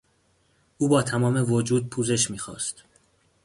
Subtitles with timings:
[0.77, 2.83] او با تمام وجود پوزش میخواست.